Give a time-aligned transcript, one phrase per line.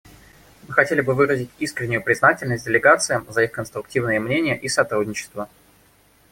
[0.67, 5.47] Мы хотели бы выразить искреннюю признательность делегациям за их конструктивные мнения и сотрудничество.